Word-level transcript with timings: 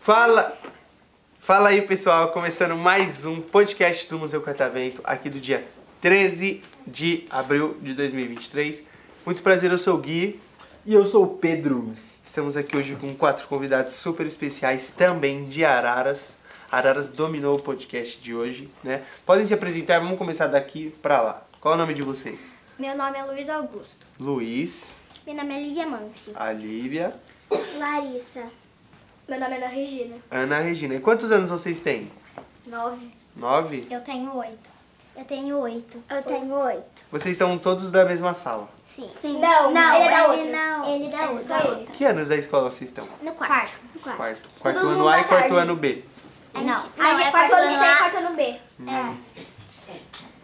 Fala! 0.00 0.52
Fala 1.38 1.70
aí, 1.70 1.80
pessoal, 1.80 2.30
começando 2.32 2.76
mais 2.76 3.24
um 3.24 3.40
podcast 3.40 4.06
do 4.10 4.18
Museu 4.18 4.42
Catavento, 4.42 5.00
aqui 5.02 5.30
do 5.30 5.40
dia 5.40 5.66
13 6.02 6.62
de 6.86 7.26
abril 7.30 7.78
de 7.80 7.94
2023. 7.94 8.84
Muito 9.24 9.42
prazer, 9.42 9.70
eu 9.70 9.78
sou 9.78 9.94
o 9.94 9.98
Gui. 9.98 10.38
E 10.84 10.92
eu 10.92 11.06
sou 11.06 11.24
o 11.24 11.38
Pedro. 11.38 11.94
Estamos 12.22 12.54
aqui 12.54 12.76
hoje 12.76 12.96
com 12.96 13.14
quatro 13.14 13.48
convidados 13.48 13.94
super 13.94 14.26
especiais, 14.26 14.92
também 14.94 15.46
de 15.46 15.64
Araras. 15.64 16.39
Araras 16.70 17.08
dominou 17.08 17.56
o 17.56 17.62
podcast 17.62 18.20
de 18.20 18.34
hoje, 18.34 18.70
né? 18.82 19.02
Podem 19.26 19.44
se 19.44 19.52
apresentar, 19.52 19.98
vamos 19.98 20.16
começar 20.18 20.46
daqui 20.46 20.94
pra 21.02 21.20
lá. 21.20 21.42
Qual 21.60 21.74
é 21.74 21.76
o 21.76 21.80
nome 21.80 21.94
de 21.94 22.02
vocês? 22.02 22.54
Meu 22.78 22.96
nome 22.96 23.18
é 23.18 23.24
Luiz 23.24 23.48
Augusto. 23.50 24.06
Luiz, 24.18 24.94
Meu 25.26 25.34
nome 25.34 25.54
é 25.54 25.60
Lívia 25.62 25.86
Mansi. 25.86 26.32
a 26.34 26.52
Lívia, 26.52 27.14
Larissa. 27.78 28.44
Meu 29.28 29.38
nome 29.40 29.54
é 29.54 29.56
Ana 29.58 29.66
Regina. 29.66 30.16
Ana 30.30 30.58
Regina. 30.60 30.94
E 30.94 31.00
quantos 31.00 31.30
anos 31.32 31.50
vocês 31.50 31.78
têm? 31.80 32.10
Nove. 32.66 33.10
Nove? 33.36 33.86
Eu 33.90 34.00
tenho 34.00 34.34
oito. 34.36 34.70
Eu 35.16 35.24
tenho 35.24 35.58
oito. 35.58 36.02
Eu 36.08 36.22
tenho 36.22 36.54
oito. 36.54 37.02
Vocês 37.10 37.36
são 37.36 37.58
todos 37.58 37.90
da 37.90 38.04
mesma 38.04 38.32
sala. 38.32 38.68
Sim. 38.88 39.08
Sim. 39.10 39.38
Não, 39.40 39.72
Não, 39.72 39.94
ele 39.96 40.04
é 40.04 40.10
da 40.10 40.34
ele 40.34 40.42
outra. 40.42 40.52
não. 40.66 40.94
Ele 40.94 41.06
é 41.06 41.10
da 41.10 41.30
outra. 41.30 41.74
da. 41.84 41.92
Que 41.92 42.04
anos 42.04 42.28
da 42.28 42.36
escola 42.36 42.70
vocês 42.70 42.90
estão? 42.90 43.06
No 43.22 43.32
quarto. 43.32 43.72
Quarto. 44.02 44.16
Quarto. 44.16 44.50
Quarto 44.60 44.78
ano 44.78 45.08
A 45.08 45.18
e 45.18 45.22
da 45.22 45.28
quarto 45.28 45.54
ano 45.56 45.76
B. 45.76 46.02
Não, 46.64 46.82
Não, 46.96 47.12
não, 47.14 47.18
é 47.20 47.28
é 47.28 47.30
quarto 47.30 47.52
ano 47.54 47.68
A. 47.68 47.72
e 47.72 47.96
quarto 47.98 48.16
ano 48.18 48.36
B. 48.36 48.42
É. 48.42 49.40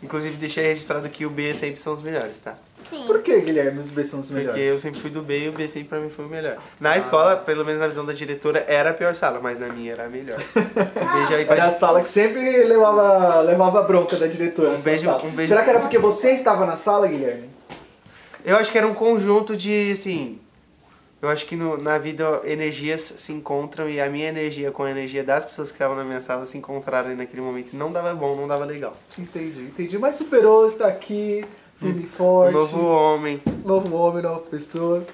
Inclusive 0.03 0.37
deixei 0.37 0.65
registrado 0.67 1.09
que 1.09 1.25
o 1.25 1.31
B 1.31 1.55
sempre 1.55 1.81
são 1.81 1.93
os 1.93 2.03
melhores, 2.03 2.37
tá? 2.39 2.55
Sim. 2.89 3.05
Por 3.07 3.23
que, 3.23 3.41
Guilherme, 3.41 3.81
os 3.81 3.91
B 3.91 4.05
são 4.05 4.21
os 4.21 4.29
Porque 4.31 4.43
eu 4.49 4.53
melhores? 4.55 4.81
sempre 4.81 5.01
fui 5.01 5.11
do 5.11 5.23
B 5.23 5.47
e 5.47 5.49
o 5.49 5.53
B 5.53 5.67
sempre 5.67 5.89
pra 5.89 5.99
mim 5.99 6.11
foi 6.11 6.27
o 6.27 6.29
melhor. 6.29 6.59
Na 6.79 6.97
escola, 6.97 7.35
pelo 7.37 7.65
menos 7.65 7.81
na 7.81 7.87
visão 7.89 8.05
da 8.05 8.13
diretora, 8.13 8.65
era 8.69 8.91
a 8.91 8.95
pior 8.95 9.15
sala, 9.15 9.41
mas 9.43 9.59
na 9.59 9.69
minha 9.69 9.93
era 9.93 10.05
a 10.05 10.09
melhor. 10.09 10.39
Um 10.39 10.63
beijo 11.19 11.35
aí 11.35 11.43
Era 11.43 11.55
a 11.55 11.57
pra 11.57 11.71
sala 11.71 12.03
que 12.03 12.09
sempre 12.11 12.63
levava, 12.65 13.41
levava 13.41 13.83
bronca 13.83 14.17
da 14.17 14.27
diretora. 14.27 14.71
Um 14.71 14.81
beijo- 14.81 15.11
um 15.11 15.31
beijo- 15.31 15.49
Será 15.49 15.65
que 15.65 15.71
era 15.71 15.81
porque 15.81 15.99
você 15.99 16.33
estava 16.33 16.65
na 16.67 16.77
sala, 16.77 17.09
Guilherme? 17.09 17.51
Eu 18.45 18.57
acho 18.57 18.71
que 18.71 18.79
era 18.79 18.87
um 18.87 18.95
conjunto 18.95 19.57
de, 19.57 19.91
assim... 19.91 20.39
Eu 21.23 21.31
acho 21.31 21.47
que 21.47 21.57
no- 21.57 21.79
na 21.79 21.97
vida 21.99 22.43
energias 22.45 23.01
se 23.01 23.33
encontram 23.33 23.89
e 23.89 24.01
a 24.01 24.09
minha 24.09 24.29
energia 24.29 24.71
com 24.71 24.83
a 24.83 24.91
energia 24.91 25.25
das 25.25 25.45
pessoas 25.45 25.71
que 25.71 25.75
estavam 25.77 25.97
na 25.97 26.05
minha 26.05 26.21
sala 26.21 26.45
se 26.45 26.59
encontraram 26.59 27.15
naquele 27.17 27.41
momento. 27.43 27.75
Não 27.75 27.91
dava 27.91 28.15
bom, 28.15 28.37
não 28.37 28.47
dava 28.47 28.65
legal. 28.65 28.93
Entendi, 29.19 29.63
entendi. 29.63 29.99
Mas 29.99 30.17
superou, 30.17 30.67
está 30.69 30.87
aqui, 30.87 31.45
firme 31.79 32.05
e 32.05 32.07
forte. 32.07 32.53
Novo 32.53 32.85
homem. 32.87 33.41
Novo 33.65 33.97
homem, 33.97 34.23
nova 34.23 34.41
pessoa. 34.41 35.05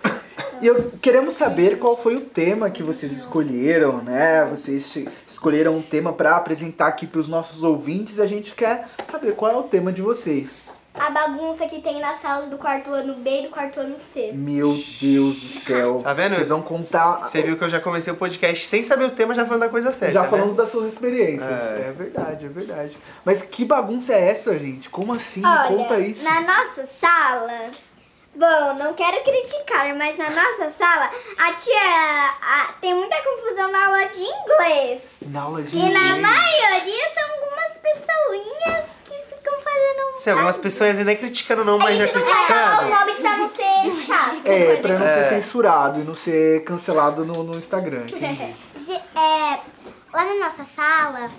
E 0.61 0.67
eu 0.67 0.93
queremos 1.01 1.35
saber 1.35 1.79
qual 1.79 1.97
foi 1.97 2.17
o 2.17 2.21
tema 2.21 2.69
que 2.71 2.83
vocês 2.83 3.11
escolheram, 3.13 4.03
né? 4.03 4.45
Vocês 4.51 4.97
escolheram 5.27 5.77
um 5.77 5.83
tema 5.83 6.13
para 6.13 6.37
apresentar 6.37 6.87
aqui 6.89 7.07
para 7.07 7.21
os 7.21 7.29
nossos 7.29 7.63
ouvintes 7.65 8.21
a 8.21 8.27
gente 8.27 8.53
quer 8.55 8.89
saber 9.05 9.35
qual 9.35 9.51
é 9.53 9.57
o 9.57 9.63
tema 9.65 9.93
de 9.93 10.03
vocês. 10.03 10.73
A 10.95 11.11
bagunça 11.11 11.67
que 11.67 11.81
tem 11.81 11.99
nas 12.01 12.21
salas 12.21 12.51
do 12.51 12.59
quarto 12.59 12.93
ano 12.93 13.15
B 13.15 13.41
e 13.41 13.43
do 13.45 13.49
quarto 13.49 13.81
ano 13.81 13.97
C. 13.99 14.31
Meu 14.35 14.69
Deus 15.01 15.41
do 15.41 15.49
céu. 15.61 16.01
Tá 16.05 16.13
vendo? 16.13 16.35
Vocês 16.37 16.49
vão 16.51 16.61
contar. 16.63 17.21
Você 17.29 17.41
viu 17.43 17.57
que 17.57 17.65
eu 17.65 17.69
já 17.69 17.81
comecei 17.81 18.13
o 18.13 18.17
podcast 18.17 18.67
sem 18.67 18.85
saber 18.85 19.05
o 19.07 19.11
tema, 19.11 19.33
já 19.35 19.45
falando 19.47 19.63
da 19.63 19.69
coisa 19.71 19.91
certa, 19.91 20.13
Já 20.15 20.23
né? 20.23 20.29
falando 20.29 20.55
das 20.55 20.69
suas 20.69 20.87
experiências. 20.87 21.51
É. 21.51 21.89
É. 21.89 21.93
verdade, 21.97 22.45
é 22.45 22.49
verdade. 22.49 22.97
Mas 23.25 23.41
que 23.43 23.65
bagunça 23.65 24.13
é 24.13 24.29
essa, 24.29 24.57
gente? 24.59 24.91
Como 24.91 25.15
assim? 25.15 25.45
Olha, 25.45 25.69
Conta 25.69 25.99
isso. 25.99 26.23
na 26.25 26.41
nossa 26.43 26.85
sala, 26.85 27.71
bom, 28.35 28.75
não 28.79 28.93
quero 28.93 29.25
criticar, 29.25 29.95
mas 29.97 30.17
na 30.19 30.29
nossa 30.31 30.69
sala, 30.71 31.11
a 31.39 31.53
tia 31.55 32.31
a- 32.43 32.75
tem 32.83 32.95
muita 32.95 33.17
confusão 33.23 33.73
na 33.73 33.87
aula 33.87 34.05
de 34.09 34.21
inglês. 34.21 35.23
Na 35.29 35.43
aula 35.43 35.63
de 35.63 35.75
E 35.75 35.81
na 35.81 35.89
inglês. 35.89 36.21
maioria 36.21 37.05
são 37.15 37.25
algumas 37.35 37.62
algumas 40.31 40.57
pessoas 40.57 40.99
nem 40.99 41.17
criticando 41.17 41.65
não, 41.65 41.79
mas 41.79 41.97
já 41.99 42.07
Vai 42.07 42.23
falar 42.23 42.23
os 42.23 42.89
criticando. 42.89 42.91
nomes 42.91 43.17
pra 43.17 43.37
não 43.37 43.49
ser 43.49 44.05
chato. 44.07 44.41
É, 44.47 44.77
pra 44.77 44.99
não 44.99 45.07
É. 45.07 45.25
ser 45.25 45.29
censurado 45.35 46.01
e 46.01 46.05
não 46.05 46.15
ser 46.15 46.65
cancelado 46.65 47.25
no, 47.25 47.43
no 47.43 47.57
Instagram, 47.59 48.05
entendi. 48.13 48.55
É, 49.15 49.59
lá 50.13 50.25
na 50.25 50.35
nossa 50.49 50.65
sala, 50.65 51.31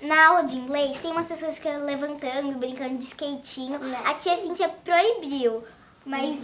na 0.00 0.26
aula 0.28 0.42
de 0.44 0.56
inglês, 0.56 0.96
tem 1.02 1.10
umas 1.10 1.26
pessoas 1.26 1.58
que 1.58 1.68
levantando, 1.68 2.52
brincando 2.58 2.96
de 2.98 3.04
skatinho. 3.04 3.80
A 4.04 4.14
tia 4.14 4.36
Cintia 4.36 4.68
proibiu, 4.84 5.64
mas 6.06 6.38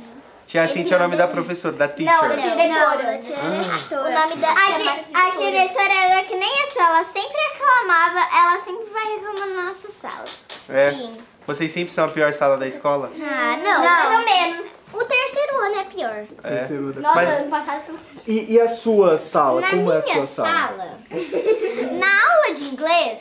Tia 0.47 0.67
Cintia 0.69 0.97
é 0.97 0.99
o 0.99 1.03
nome 1.03 1.17
da 1.17 1.27
professora, 1.27 1.75
da 1.75 1.89
teacher. 1.89 2.13
Não, 2.15 2.29
da 2.29 2.35
diretora. 2.37 3.17
O 3.17 3.19
diretora. 3.19 4.11
nome 4.21 4.37
da 4.37 4.49
A, 4.51 4.71
é 4.71 4.73
di- 4.79 5.15
a 5.17 5.31
diretora 5.31 5.95
era 5.95 6.23
que 6.25 6.35
nem 6.37 6.63
a 6.63 6.67
sua, 6.67 6.83
ela 6.83 7.03
sempre 7.05 7.37
reclamava, 7.53 8.19
ela 8.21 8.59
sempre 8.63 8.85
vai 8.93 9.15
reclamando 9.15 9.55
na 9.55 9.63
nossa 9.71 9.89
sala. 9.91 10.25
É. 10.69 10.91
Sim. 10.91 11.17
Vocês 11.47 11.71
sempre 11.73 11.93
são 11.93 12.07
a 12.07 12.09
pior 12.09 12.33
sala 12.33 12.57
da 12.57 12.67
escola? 12.67 13.11
Ah, 13.21 13.57
não, 13.63 13.85
mais 13.85 14.19
ou 14.19 14.25
menos. 14.25 14.67
O 14.93 15.05
terceiro 15.05 15.59
ano 15.61 15.81
é 15.81 15.85
pior. 15.85 16.25
Terceiro 16.43 16.93
da- 16.93 17.01
Nossa, 17.01 17.15
Mas- 17.17 17.39
ano 17.41 17.51
passado 17.51 17.83
foi... 17.87 17.97
E, 18.27 18.53
e 18.55 18.61
a 18.61 18.69
sua 18.69 19.19
sala? 19.19 19.61
Na 19.61 19.71
Como 19.71 19.93
é 19.93 19.99
a 19.99 20.03
sua 20.03 20.27
sala? 20.27 20.49
sala, 20.49 20.99
na 21.93 22.33
aula 22.33 22.55
de 22.55 22.65
inglês, 22.65 23.19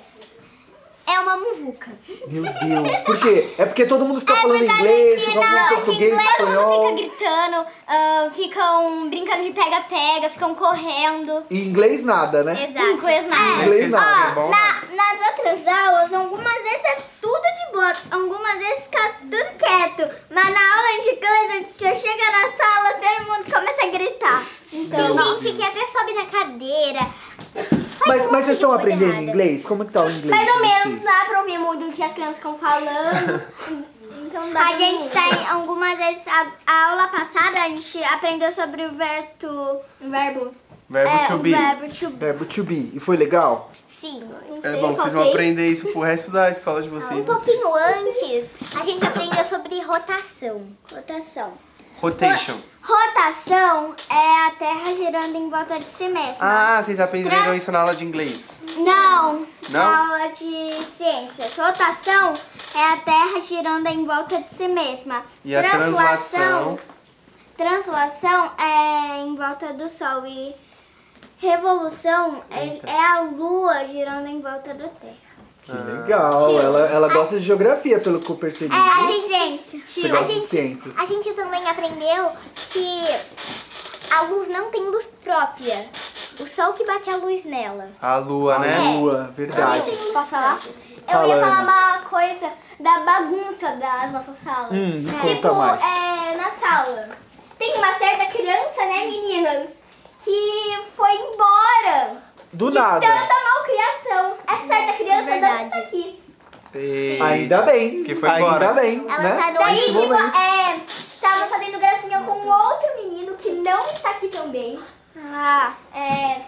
é 1.05 1.19
uma 1.19 1.35
muvuca. 1.35 1.91
Meu 2.27 2.43
Deus. 2.43 2.99
Por 3.01 3.19
quê? 3.19 3.49
É 3.57 3.65
porque 3.65 3.85
todo 3.85 4.05
mundo 4.05 4.21
fica 4.21 4.35
falando 4.37 4.63
inglês, 4.63 5.25
fica 5.25 5.41
falando 5.41 5.55
Não, 5.59 5.67
português, 5.69 6.13
inglês 6.13 6.37
todo 6.37 6.45
mundo 6.47 6.55
espanhol. 6.59 6.87
fica 6.97 7.09
gritando, 7.09 7.65
ah, 7.87 8.29
ficam 8.33 9.09
brincando 9.09 9.43
de 9.43 9.51
pega-pega, 9.51 10.29
ficam 10.29 10.55
correndo. 10.55 11.43
E 11.49 11.67
inglês 11.67 12.05
nada, 12.05 12.43
né? 12.43 12.53
Exato. 12.69 12.91
Inglês 12.91 13.27
nada. 13.27 13.41
Mas 13.57 13.65
Inglês 13.67 13.89
nada. 13.89 14.05
escola 14.05 14.31
é 14.31 14.35
bom, 14.35 14.49
né? 14.49 14.57
Na- 14.95 15.03
nas 15.03 15.27
outras 15.27 15.67
aulas, 15.67 16.13
algumas 16.13 16.63
vezes 16.63 16.85
é 16.85 16.97
tudo 17.21 17.41
de 17.41 17.71
boa, 17.73 17.93
algumas 18.11 18.57
vezes 18.57 18.83
fica 18.85 19.11
tudo 19.19 19.57
quieto. 19.57 20.09
Mas 20.29 20.45
na 20.53 20.75
aula 20.77 21.01
de 21.03 21.09
inglês, 21.09 21.51
a 21.51 21.77
tia 21.77 21.95
chega 21.95 22.31
na 22.31 22.47
sala, 22.49 22.93
todo 22.93 23.27
mundo 23.29 23.51
começa 23.53 23.83
a 23.83 23.87
gritar. 23.87 24.45
Então, 24.71 25.15
Tem 25.15 25.41
gente 25.41 25.55
que 25.57 25.63
até 25.63 25.85
sobe 25.85 26.13
na 26.13 26.25
cadeira. 26.25 26.99
Faz 27.53 28.07
Mas, 28.07 28.25
um 28.25 28.31
mas 28.31 28.31
monte 28.31 28.43
vocês 28.45 28.52
de 28.52 28.52
estão 28.63 28.73
aprendendo 28.73 29.11
errada. 29.11 29.23
inglês? 29.23 29.65
Como 29.65 29.85
que 29.85 29.91
tá 29.91 30.03
o 30.03 30.09
inglês? 30.09 30.29
Mais 30.29 30.55
ou 30.55 30.61
menos 30.61 30.83
vocês? 30.83 31.03
dá 31.03 31.25
pra 31.29 31.39
ouvir 31.41 31.57
muito 31.57 31.85
o 31.85 31.93
que 31.93 32.03
as 32.03 32.13
crianças 32.13 32.37
ficam 32.37 32.57
falando. 32.57 33.43
então 34.25 34.53
dá 34.53 34.61
A 34.67 34.77
gente 34.77 35.09
tem 35.09 35.47
algumas 35.49 35.97
vezes, 35.97 36.27
a, 36.27 36.47
a 36.65 36.89
aula 36.91 37.07
passada, 37.07 37.61
a 37.61 37.69
gente 37.69 38.03
aprendeu 38.03 38.51
sobre 38.51 38.85
o 38.85 38.91
verbo... 38.91 39.81
verbo. 39.99 40.55
Verbo 40.89 41.15
é, 41.15 41.25
to 41.25 41.33
o 41.33 41.37
be. 41.39 41.51
verbo 41.51 41.89
to 41.89 42.09
be. 42.09 42.15
Verbo 42.17 42.45
to 42.45 42.63
be. 42.63 42.91
E 42.93 42.99
foi 42.99 43.17
legal? 43.17 43.71
Sim. 43.87 44.23
É 44.63 44.75
bom 44.81 44.93
que 44.93 45.01
vocês 45.01 45.13
vão 45.13 45.29
aprender 45.29 45.67
isso 45.67 45.87
pro 45.87 46.01
resto 46.01 46.29
da 46.29 46.49
escola 46.49 46.81
de 46.81 46.89
Um 46.89 46.91
vocês. 46.99 47.25
né? 47.25 47.25
pouquinho 47.25 47.73
antes, 47.73 48.51
a 48.77 48.83
gente 48.83 49.05
aprendeu 49.05 49.45
sobre 49.45 49.79
rotação. 49.81 50.61
Rotação. 50.91 51.53
Rotation. 52.03 52.59
Rotação 52.81 53.95
é 54.09 54.47
a 54.47 54.51
Terra 54.59 54.93
girando 54.93 55.37
em 55.37 55.49
volta 55.49 55.79
de 55.79 55.85
si 55.85 56.09
mesma. 56.09 56.35
Ah, 56.41 56.83
vocês 56.83 56.99
aprenderam 56.99 57.55
isso 57.55 57.71
na 57.71 57.79
aula 57.79 57.95
de 57.95 58.03
inglês. 58.03 58.61
Não, 58.75 59.47
Não? 59.69 59.91
na 59.91 60.07
aula 60.09 60.27
de 60.33 60.83
ciências. 60.83 61.55
Rotação 61.57 62.33
é 62.75 62.91
a 62.91 62.97
Terra 62.97 63.39
girando 63.41 63.87
em 63.87 64.05
volta 64.05 64.41
de 64.41 64.53
si 64.53 64.67
mesma. 64.67 65.23
E 65.45 65.55
a 65.55 65.63
translação? 65.63 66.77
Translação 67.55 68.51
é 68.57 69.21
em 69.21 69.33
volta 69.37 69.71
do 69.71 69.87
Sol 69.87 70.25
e 70.27 70.53
revolução 71.37 72.43
é, 72.51 72.81
é 72.85 72.99
a 72.99 73.21
Lua 73.21 73.85
girando 73.85 74.27
em 74.27 74.41
volta 74.41 74.73
da 74.73 74.89
Terra. 74.89 75.22
Que 75.65 75.71
legal. 75.71 76.59
Ela, 76.59 76.79
ela 76.89 77.07
gosta 77.13 77.39
de 77.39 77.45
geografia, 77.45 77.99
pelo 77.99 78.19
que 78.19 78.29
eu 78.29 78.35
percebi. 78.35 78.73
É 78.73 78.77
a. 78.77 79.83
Você 79.85 80.07
a 80.07 80.09
gosta 80.09 80.25
de 80.27 80.33
gente- 80.33 80.47
ciências. 80.47 80.97
A 80.99 81.05
gente 81.05 81.31
também 81.33 81.67
aprendeu 81.67 82.31
que 82.71 83.01
a 84.11 84.21
luz 84.23 84.47
não 84.49 84.69
tem 84.69 84.83
luz 84.89 85.05
própria. 85.23 85.85
O 86.39 86.47
sol 86.47 86.73
que 86.73 86.83
bate 86.85 87.09
a 87.09 87.15
luz 87.17 87.45
nela. 87.45 87.89
A 88.01 88.17
lua, 88.17 88.55
A 88.55 88.59
né? 88.59 88.77
lua, 88.79 89.31
verdade. 89.37 89.91
Posso 90.11 90.27
falar? 90.31 90.59
Fala, 91.05 91.27
Eu 91.27 91.35
ia 91.37 91.41
falar 91.45 91.63
uma 91.63 91.99
coisa 92.09 92.51
da 92.79 92.99
bagunça 93.01 93.67
das 93.75 94.11
nossas 94.11 94.37
salas. 94.43 94.71
Hum, 94.71 95.01
me 95.03 95.11
tipo, 95.21 95.41
conta 95.47 95.53
mais. 95.53 95.81
é, 95.83 96.37
na 96.37 96.51
sala. 96.51 97.09
Tem 97.59 97.77
uma 97.77 97.93
certa 97.93 98.25
criança, 98.25 98.85
né, 98.85 99.05
meninas? 99.05 99.69
Que 100.23 100.79
foi 100.97 101.11
embora. 101.13 102.23
Do 102.53 102.69
de 102.69 102.77
nada. 102.77 102.99
tanta 103.05 103.33
malcriação. 103.43 104.37
Essa 104.47 104.67
certa 104.67 104.93
criança 104.93 105.23
verdade. 105.23 105.57
dando 105.57 105.67
isso 105.69 105.77
aqui. 105.79 106.23
E- 106.75 107.19
Ainda 107.21 107.61
bem. 107.63 108.03
Que 108.03 108.15
foi 108.15 108.29
Ainda 108.29 108.41
embora. 108.47 108.73
bem, 108.73 109.05
Ela 109.07 109.19
né? 109.23 109.41
tá 109.41 109.51
no 109.51 109.71
Nesse 109.71 109.85
tipo, 109.85 109.99
momento. 110.07 110.37
é, 110.37 110.79
tava 111.21 111.45
fazendo 111.45 111.79
gracinha 111.79 112.19
com 112.21 112.47
outro 112.47 112.87
menino 112.97 113.35
que 113.35 113.49
não 113.51 113.83
está 113.91 114.09
aqui 114.11 114.27
também. 114.27 114.79
Ah, 115.17 115.73
É, 115.95 116.41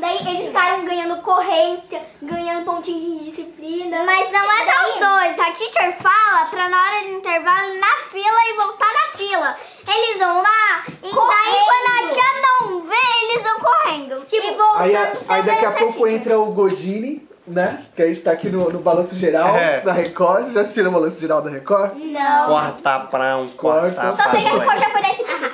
Daí 0.00 0.16
eles 0.26 0.46
ficaram 0.46 0.84
ganhando 0.86 1.20
corrência, 1.20 2.02
ganhando 2.22 2.64
pontinho 2.64 3.18
de 3.18 3.30
disciplina. 3.30 4.02
Mas 4.04 4.30
não 4.32 4.50
é 4.50 4.64
só 4.64 4.72
Daí- 4.72 4.90
os 4.90 4.94
dois. 4.96 5.38
A 5.38 5.52
teacher 5.52 5.96
fala 5.98 6.46
pra 6.46 6.68
na 6.70 6.82
hora 6.82 7.00
do 7.04 7.10
intervalo 7.12 7.74
ir 7.74 7.78
na 7.78 7.96
fila 8.10 8.38
e 8.48 8.52
voltar 8.56 8.90
na 8.92 9.16
fila. 9.18 9.56
Eles 9.86 10.18
vão 10.18 10.40
lá 10.42 10.84
e 10.88 10.90
daí 11.02 11.10
Correndo. 11.10 11.64
quando 11.64 11.96
a 12.10 12.14
tia 12.14 12.40
não 12.42 12.80
vê, 12.82 13.36
correndo. 13.84 14.24
Tipo, 14.26 14.46
e 14.46 14.50
voltando 14.54 14.76
Aí, 14.82 14.96
aí 15.28 15.42
daqui 15.42 15.64
a 15.66 15.70
pouco 15.72 16.06
entra 16.06 16.38
o 16.38 16.46
Godini, 16.52 17.28
né? 17.46 17.84
Que 17.94 18.02
a 18.02 18.06
gente 18.06 18.20
tá 18.22 18.32
aqui 18.32 18.48
no, 18.48 18.70
no 18.70 18.78
Balanço 18.80 19.14
Geral 19.16 19.54
É. 19.56 19.80
da 19.80 19.92
Record. 19.92 20.42
Vocês 20.42 20.52
já 20.54 20.60
assistiram 20.62 20.90
o 20.90 20.92
Balanço 20.94 21.20
Geral 21.20 21.42
da 21.42 21.50
Record? 21.50 21.94
Não. 21.96 22.46
Corta 22.46 23.00
pra 23.00 23.36
um, 23.38 23.48
corta 23.48 23.90
Corta. 23.90 24.12
pra 24.14 24.24
Só 24.24 24.30
sei 24.30 24.40
que 24.42 24.48
a 24.48 24.52
dois. 24.52 24.64
cor 24.64 24.78
já 24.78 24.90
foi 24.90 25.00
SBT. 25.02 25.52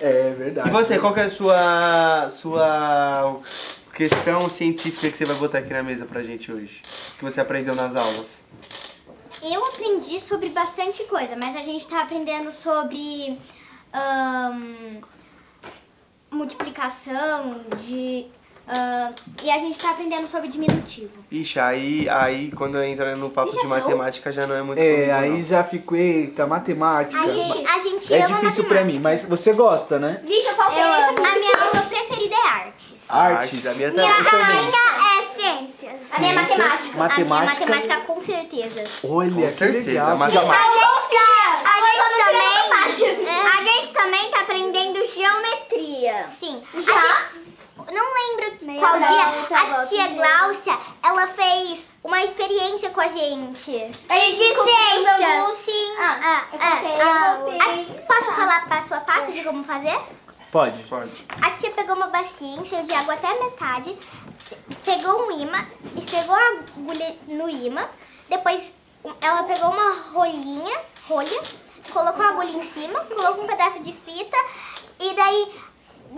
É 0.00 0.30
E 0.30 0.34
verdade. 0.34 0.70
você, 0.70 0.98
qual 0.98 1.14
que 1.14 1.20
é 1.20 1.24
a 1.24 1.30
sua, 1.30 2.28
sua 2.30 3.36
questão 3.94 4.48
científica 4.48 5.10
que 5.10 5.16
você 5.16 5.24
vai 5.24 5.36
botar 5.36 5.58
aqui 5.58 5.72
na 5.72 5.82
mesa 5.82 6.04
pra 6.04 6.22
gente 6.22 6.52
hoje? 6.52 6.82
Que 7.18 7.24
você 7.24 7.40
aprendeu 7.40 7.74
nas 7.74 7.96
aulas? 7.96 8.44
Eu 9.42 9.64
aprendi 9.66 10.18
sobre 10.20 10.48
bastante 10.48 11.04
coisa, 11.04 11.36
mas 11.36 11.56
a 11.56 11.60
gente 11.60 11.86
tá 11.86 12.02
aprendendo 12.02 12.52
sobre 12.52 13.38
ahn, 13.92 15.00
multiplicação 16.36 17.56
de 17.78 18.26
ahn, 18.68 19.12
e 19.42 19.50
a 19.50 19.58
gente 19.58 19.78
tá 19.78 19.90
aprendendo 19.90 20.28
sobre 20.28 20.48
diminutivo. 20.48 21.10
Ixi, 21.30 21.58
aí, 21.60 22.08
aí 22.08 22.50
quando 22.52 22.80
entra 22.82 23.14
no 23.16 23.30
papo 23.30 23.52
de 23.58 23.66
matemática 23.66 24.30
já 24.32 24.46
não 24.46 24.54
é 24.54 24.62
muito 24.62 24.78
É, 24.80 24.92
comigo, 24.94 25.12
aí 25.14 25.30
não. 25.30 25.42
já 25.42 25.64
fico, 25.64 25.94
eita, 25.96 26.46
matemática. 26.46 27.20
A 27.20 27.28
gente, 27.28 27.66
a 27.66 27.78
gente 27.78 28.12
É 28.14 28.22
ama 28.24 28.40
difícil 28.40 28.64
pra 28.64 28.74
matemática. 28.80 28.84
mim, 28.84 28.98
mas 28.98 29.24
você 29.24 29.52
gosta, 29.52 29.98
né? 29.98 30.20
Vixe, 30.24 30.48
eu 30.48 30.54
faltei 30.54 30.82
Eu 30.82 30.86
essa. 30.86 31.10
A 31.10 31.38
minha 31.38 31.56
aula 31.58 31.82
preferida 31.88 32.34
é 32.34 32.48
artes. 32.48 32.94
Artes. 33.08 33.66
a 33.66 33.74
minha 33.74 33.88
E 33.88 33.92
também. 33.92 34.10
a 34.10 34.24
também. 34.24 34.46
minha 34.46 35.20
é 35.20 35.28
ciências. 35.34 36.12
A 36.12 36.18
minha 36.18 36.32
é 36.32 36.46
Ciências, 36.46 36.58
matemática. 36.58 36.86
A 36.86 36.96
minha 36.96 36.98
Matemática. 37.28 37.66
matemática 37.66 37.96
com 38.06 38.20
certeza. 38.20 38.84
Olha, 39.04 39.30
Com 39.32 39.42
que 39.42 39.48
certeza, 39.48 39.88
legal. 39.90 40.16
matemática. 40.16 40.54
A 40.56 40.68
gente, 40.68 41.16
a 41.16 41.70
Agora 41.70 41.92
eu 41.96 42.02
gente 42.02 42.10
tô 42.10 42.18
no 42.18 42.24
também, 42.24 42.96
tirando 42.96 43.46
a 43.46 43.62
gente 43.64 43.92
também 43.92 44.30
tá 44.30 44.40
aprendendo 44.40 45.04
geometria. 45.06 46.26
Sim. 46.40 46.62
Já? 46.82 46.92
A 46.94 47.32
gente- 47.34 47.46
não 47.94 48.04
lembro 48.14 48.54
Meia 48.66 48.80
qual 48.80 48.98
dia 48.98 49.58
a 49.58 49.86
tia 49.86 50.08
meia. 50.08 50.14
Glaucia, 50.14 50.78
ela 51.02 51.26
fez 51.28 51.80
uma 52.02 52.22
experiência 52.22 52.90
com 52.90 53.00
a 53.00 53.08
gente. 53.08 53.90
A 54.08 54.14
gente 54.18 54.42
ângulos. 54.44 55.58
Sim. 55.58 55.94
Ah, 55.98 56.44
é, 56.52 56.58
faltei, 56.58 57.00
ah, 57.00 57.02
eu 57.02 57.08
A- 57.08 57.36
voltei. 57.36 57.84
posso 58.06 58.32
falar 58.32 58.68
passo 58.68 58.94
a 58.94 59.00
passo 59.00 59.32
de 59.32 59.42
como 59.42 59.64
fazer? 59.64 59.98
Pode. 60.52 60.82
Pode. 60.84 61.26
A 61.42 61.50
tia 61.52 61.70
pegou 61.70 61.96
uma 61.96 62.06
bacia, 62.08 62.56
encheu 62.56 62.82
de 62.84 62.94
água 62.94 63.14
até 63.14 63.26
a 63.28 63.42
metade, 63.44 63.96
pegou 64.84 65.26
um 65.26 65.30
imã, 65.40 65.64
esfregou 65.96 66.34
a 66.34 66.48
agulha 66.50 67.16
no 67.28 67.48
imã, 67.48 67.86
depois 68.28 68.62
ela 69.20 69.42
pegou 69.42 69.70
uma 69.70 69.92
rolinha, 70.12 70.78
rolha, 71.08 71.40
colocou 71.92 72.24
a 72.24 72.28
agulha 72.30 72.50
em 72.50 72.62
cima, 72.72 73.00
colocou 73.00 73.44
um 73.44 73.46
pedaço 73.46 73.80
de 73.82 73.92
fita 73.92 74.36
e 75.00 75.14
daí 75.14 75.54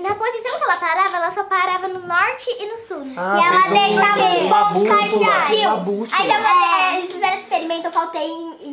na 0.02 0.14
posição 0.14 0.58
que 0.58 0.64
ela 0.64 0.76
parava, 0.76 1.16
ela 1.16 1.30
só 1.30 1.44
parava 1.44 1.88
no 1.88 2.00
norte 2.06 2.50
e 2.58 2.66
no 2.70 2.78
sul. 2.78 3.04
Ah, 3.16 3.36
E 3.38 3.46
ela 3.46 3.66
um- 3.66 3.70
deixava 3.88 4.22
os 4.22 4.48
pontos 4.48 4.84
bússola. 5.84 6.22
Aí 6.22 6.28
já 6.28 6.38
é, 6.92 6.98
eles 6.98 7.12
fizeram 7.12 7.38
experimento, 7.38 7.86
eu 7.88 7.92
faltei, 7.92 8.28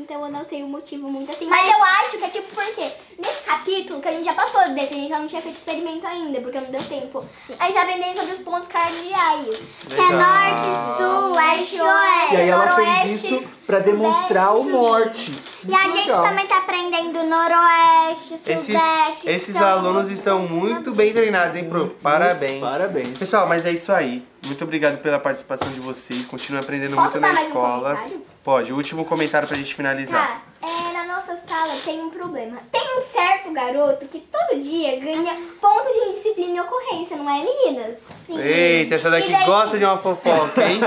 então 0.05 0.23
eu 0.23 0.31
não 0.31 0.45
sei 0.45 0.61
o 0.63 0.67
motivo 0.67 1.09
muito 1.09 1.31
assim. 1.31 1.47
Mas, 1.47 1.65
Mas- 1.65 1.75
eu 1.75 1.83
acho 1.83 2.17
que 2.19 2.23
é 2.23 2.29
tipo 2.29 2.47
porque 2.53 2.91
nesse 3.17 3.43
capítulo 3.43 3.99
que 4.01 4.07
a 4.07 4.11
gente 4.11 4.25
já 4.25 4.33
passou 4.33 4.61
desse, 4.73 4.93
a 4.93 4.97
gente 4.97 5.09
já 5.09 5.19
não 5.19 5.27
tinha 5.27 5.41
feito 5.41 5.57
experimento 5.57 6.05
ainda, 6.05 6.39
porque 6.41 6.59
não 6.61 6.69
deu 6.71 6.83
tempo. 6.83 7.25
A 7.59 7.65
gente 7.65 7.73
já 7.73 7.81
aprendeu 7.81 8.15
sobre 8.15 8.35
os 8.35 8.41
pontos 8.41 8.67
cardeais. 8.67 9.57
Que 9.87 9.99
é 9.99 10.09
norte, 10.11 10.97
sul, 10.97 11.33
leste, 11.33 11.81
oeste. 11.81 12.33
E 12.33 12.37
aí 12.37 12.49
ela 12.49 12.75
fez 12.75 13.23
isso 13.23 13.43
pra 13.65 13.79
demonstrar 13.79 14.55
o 14.55 14.63
norte. 14.63 15.33
E 15.67 15.73
a 15.73 15.83
gente 15.85 16.07
legal. 16.07 16.23
também 16.23 16.45
tá 16.45 16.57
aprendendo 16.59 17.23
noroeste, 17.23 18.35
Esses, 18.45 18.65
sudeste. 18.65 19.27
esses 19.29 19.55
sul, 19.55 19.65
alunos 19.65 20.07
estão 20.09 20.39
muito 20.47 20.93
bem 20.93 21.11
treinados, 21.11 21.55
hein, 21.55 21.67
Pro? 21.67 21.89
Parabéns. 22.03 22.61
Parabéns. 22.61 23.17
Pessoal, 23.17 23.47
mas 23.47 23.65
é 23.65 23.71
isso 23.71 23.91
aí. 23.91 24.23
Muito 24.45 24.63
obrigado 24.63 25.01
pela 25.01 25.17
participação 25.17 25.67
de 25.69 25.79
vocês. 25.79 26.25
Continuem 26.25 26.63
aprendendo 26.63 26.95
Posso 26.95 27.19
muito 27.19 27.21
na 27.21 27.29
um 27.29 27.43
escola. 27.45 27.95
Pode, 28.45 28.71
o 28.71 28.75
último 28.75 29.03
comentário 29.05 29.47
pra 29.47 29.57
gente 29.57 29.73
finalizar. 29.73 30.39
Tá, 30.61 30.67
é, 30.67 30.93
na 30.93 31.03
nossa 31.15 31.35
sala 31.47 31.73
tem 31.83 31.99
um 31.99 32.11
problema. 32.11 32.59
Tem 32.71 32.81
um 32.99 33.01
certo 33.01 33.51
garoto 33.51 34.05
que 34.07 34.19
todo 34.19 34.61
dia 34.61 34.99
ganha 34.99 35.35
ponto 35.59 35.91
de 35.91 36.09
indisciplina 36.09 36.57
e 36.57 36.59
ocorrência, 36.61 37.17
não 37.17 37.27
é, 37.27 37.39
meninas? 37.43 37.97
Sim. 38.25 38.39
Eita, 38.39 38.93
essa 38.95 39.09
daqui 39.09 39.31
daí- 39.31 39.45
gosta 39.47 39.79
de 39.79 39.83
uma 39.83 39.97
fofoca, 39.97 40.63
hein? 40.63 40.79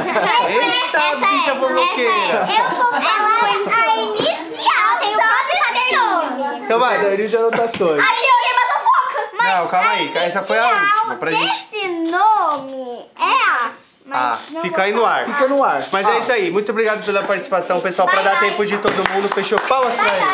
Eita, 0.49 1.17
bicha 1.17 1.57
fofoqueira! 1.57 2.49
Eu 2.49 2.77
vou 2.77 3.01
falar 3.01 3.41
a 3.43 3.97
inicial 3.97 4.99
Tem 5.01 5.15
o 5.17 5.19
caderninho. 5.19 6.01
nome. 6.47 6.65
Então 6.65 6.79
vai. 6.79 6.97
Caderninho 6.99 7.29
de 7.29 7.37
anotações. 7.37 8.05
A 8.05 8.07
teoria 8.07 8.55
da 8.55 8.73
fofoca. 8.73 9.31
Não, 9.43 9.67
calma 9.67 9.91
aí. 9.91 10.17
Essa 10.17 10.43
foi 10.45 10.59
a 10.61 10.69
última. 10.71 11.17
Pra 11.17 11.33
gente. 11.33 11.53
Esse 11.75 11.89
nome 11.89 13.05
é 13.19 13.25
A. 13.25 13.71
Ah, 14.11 14.37
fica 14.63 14.83
aí 14.83 14.93
no 14.93 15.05
ar. 15.05 15.27
Fica 15.27 15.49
no 15.49 15.63
ar. 15.63 15.85
Mas 15.93 16.07
ah. 16.07 16.15
é 16.15 16.19
isso 16.21 16.33
aí. 16.33 16.51
Muito 16.51 16.71
obrigado 16.71 17.05
pela 17.05 17.23
participação, 17.23 17.81
pessoal. 17.81 18.09
Para 18.09 18.23
dar 18.23 18.41
tempo 18.41 18.65
de 18.65 18.79
todo 18.79 18.97
mundo, 19.11 19.29
fechou 19.29 19.59
palmas 19.61 19.95
para 19.95 20.17
ele. 20.17 20.27